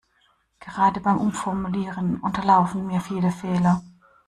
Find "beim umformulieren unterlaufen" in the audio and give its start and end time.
0.99-2.87